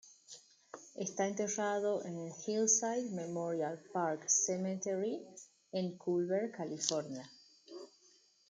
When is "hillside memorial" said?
2.33-3.83